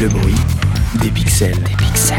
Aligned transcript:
Le 0.00 0.08
bruit 0.08 0.34
des 1.00 1.10
pixels. 1.10 1.58
Des 1.62 1.76
pixels. 1.76 2.16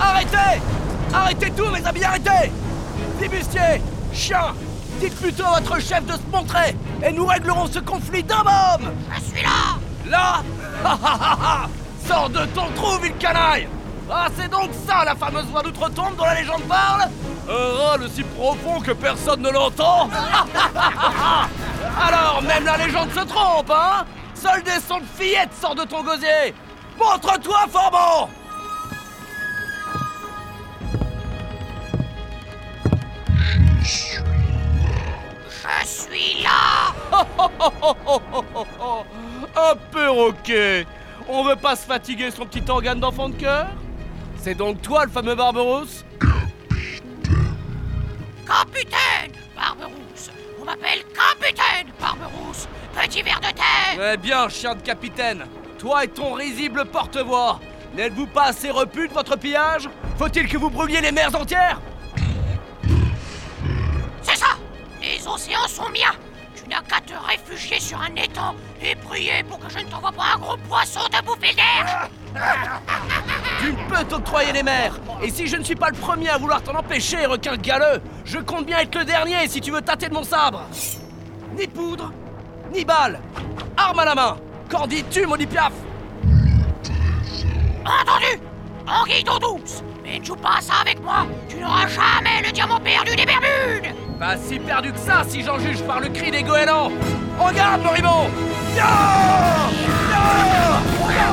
Arrêtez 0.00 0.36
Arrêtez 1.12 1.50
tout, 1.50 1.64
mes 1.70 1.84
amis, 1.84 2.04
arrêtez 2.04 2.52
Flibustier 3.18 3.82
Chien 4.12 4.54
Dites 5.02 5.20
plutôt 5.20 5.46
à 5.46 5.58
votre 5.58 5.80
chef 5.80 6.06
de 6.06 6.12
se 6.12 6.30
montrer 6.30 6.76
et 7.04 7.10
nous 7.10 7.26
réglerons 7.26 7.66
ce 7.66 7.80
conflit 7.80 8.22
d'un 8.22 8.36
homme. 8.36 8.92
Je 9.16 9.20
suis 9.20 9.42
là. 9.42 9.76
Là? 10.06 10.42
Ha, 10.84 10.98
ha, 11.00 11.18
ha, 11.20 11.38
ha. 11.42 11.68
Sors 12.08 12.28
de 12.28 12.44
ton 12.46 12.66
trou, 12.76 12.98
ville 13.00 13.16
canaille. 13.16 13.68
Ah, 14.10 14.26
c'est 14.36 14.48
donc 14.48 14.70
ça 14.86 15.04
la 15.04 15.14
fameuse 15.16 15.46
voix 15.46 15.62
d'outre-tombe 15.62 16.16
dont 16.16 16.24
la 16.24 16.34
légende 16.34 16.62
parle? 16.62 17.08
Un 17.48 17.84
râle 17.84 18.08
si 18.12 18.22
profond 18.22 18.80
que 18.80 18.92
personne 18.92 19.42
ne 19.42 19.50
l'entend. 19.50 20.08
Alors, 22.06 22.42
même 22.42 22.64
la 22.64 22.76
légende 22.76 23.10
se 23.12 23.24
trompe, 23.24 23.70
hein? 23.70 24.04
Seul 24.34 24.62
des 24.62 24.80
sons 24.88 24.98
de 25.00 25.22
fillette 25.22 25.50
sort 25.60 25.74
de 25.74 25.82
ton 25.84 26.02
gosier. 26.04 26.54
Montre-toi, 26.98 27.58
Forbon 27.70 28.28
Un 39.56 39.76
perroquet 39.92 40.86
On 41.28 41.44
veut 41.44 41.56
pas 41.56 41.76
se 41.76 41.86
fatiguer 41.86 42.30
son 42.30 42.46
petit 42.46 42.62
organe 42.68 43.00
d'enfant 43.00 43.28
de 43.28 43.34
cœur 43.34 43.68
C'est 44.38 44.54
donc 44.54 44.80
toi 44.82 45.04
le 45.04 45.10
fameux 45.10 45.34
Barberousse 45.34 46.04
Capitaine 48.46 49.32
Barberousse. 49.56 50.30
On 50.60 50.64
m'appelle 50.64 51.02
Capitaine 51.14 51.92
Barberousse. 52.00 52.68
Petit 52.94 53.22
ver 53.22 53.40
de 53.40 53.46
terre. 53.46 54.12
Eh 54.12 54.16
bien, 54.16 54.48
chien 54.48 54.74
de 54.74 54.82
capitaine 54.82 55.44
Toi 55.78 56.04
et 56.04 56.08
ton 56.08 56.34
risible 56.34 56.84
porte-voix 56.86 57.60
N'êtes-vous 57.94 58.26
pas 58.26 58.46
assez 58.46 58.70
repu 58.70 59.08
de 59.08 59.12
votre 59.12 59.36
pillage? 59.36 59.88
Faut-il 60.18 60.48
que 60.48 60.56
vous 60.56 60.70
brûliez 60.70 61.00
les 61.00 61.12
mers 61.12 61.34
entières? 61.34 61.80
C'est 64.22 64.36
ça. 64.36 64.46
Les 65.00 65.26
océans 65.26 65.68
sont 65.68 65.88
miens 65.90 66.14
réfugier 67.32 67.80
sur 67.80 68.00
un 68.00 68.14
étang 68.16 68.54
et 68.82 68.94
prier 68.94 69.42
pour 69.48 69.58
que 69.58 69.70
je 69.70 69.78
ne 69.78 69.84
t'envoie 69.84 70.12
pas 70.12 70.34
un 70.34 70.38
gros 70.38 70.56
poisson 70.68 71.00
de 71.10 71.24
bouffer 71.24 71.54
l'air 71.54 72.08
Tu 73.60 73.72
peux 73.88 74.04
t'octroyer 74.04 74.52
les 74.52 74.62
mers. 74.62 74.98
Et 75.22 75.30
si 75.30 75.46
je 75.46 75.56
ne 75.56 75.62
suis 75.62 75.74
pas 75.74 75.90
le 75.90 75.96
premier 75.96 76.30
à 76.30 76.38
vouloir 76.38 76.62
t'en 76.62 76.74
empêcher, 76.74 77.26
requin 77.26 77.56
galeux, 77.56 78.02
je 78.24 78.38
compte 78.38 78.66
bien 78.66 78.78
être 78.78 78.98
le 78.98 79.04
dernier 79.04 79.48
si 79.48 79.60
tu 79.60 79.70
veux 79.70 79.82
tâter 79.82 80.08
de 80.08 80.14
mon 80.14 80.24
sabre. 80.24 80.62
Ni 81.56 81.66
poudre, 81.66 82.12
ni 82.72 82.84
balle. 82.84 83.20
Arme 83.76 83.98
à 84.00 84.04
la 84.04 84.14
main. 84.14 84.36
Qu'en 84.68 84.86
dis-tu, 84.86 85.26
mon 85.26 85.36
piaf. 85.36 85.72
Entendu. 87.84 88.40
Anguille 88.86 89.22
d'eau 89.22 89.38
douce 89.38 89.82
Mais 90.02 90.18
ne 90.18 90.24
joue 90.24 90.36
pas 90.36 90.60
ça 90.60 90.74
avec 90.80 91.00
moi. 91.02 91.26
Tu 91.48 91.56
n'auras 91.56 91.86
jamais 91.86 92.42
le 92.44 92.50
diamant 92.50 92.80
perdu 92.80 93.14
des 93.14 93.24
Bermudes 93.24 94.11
Pas 94.22 94.36
si 94.36 94.60
perdu 94.60 94.92
que 94.92 95.00
ça 95.00 95.24
si 95.28 95.42
j'en 95.42 95.58
juge 95.58 95.82
par 95.82 95.98
le 95.98 96.08
cri 96.08 96.30
des 96.30 96.44
goélands 96.44 96.92
Regarde, 97.40 97.82
moribond 97.82 98.30
Ya 98.76 98.86
Ya 100.12 101.32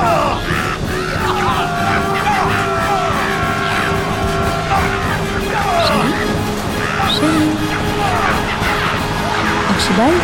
Archibald? 9.68 10.20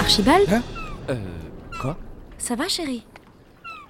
Archibald? 0.00 0.52
Hein? 0.52 0.62
Euh. 1.10 1.14
Quoi? 1.80 1.96
Ça 2.36 2.56
va, 2.56 2.66
chérie? 2.66 3.06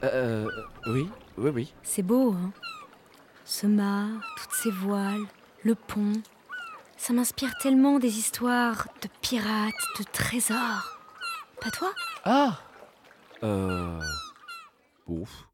Euh. 0.02 0.46
Oui, 0.86 1.08
oui, 1.38 1.50
oui. 1.54 1.74
C'est 1.82 2.02
beau, 2.02 2.34
hein? 2.34 2.52
Ce 3.46 3.66
mât, 3.66 4.08
toutes 4.36 4.52
ces 4.52 4.70
voiles, 4.70 5.24
le 5.62 5.74
pont. 5.74 6.12
Ça 7.06 7.12
m'inspire 7.12 7.54
tellement 7.58 7.98
des 7.98 8.16
histoires 8.18 8.88
de 9.02 9.08
pirates, 9.20 9.74
de 9.98 10.04
trésors. 10.10 10.98
Pas 11.60 11.70
toi? 11.70 11.92
Ah 12.24 12.58
Euh. 13.42 14.00
Ouf. 15.06 15.46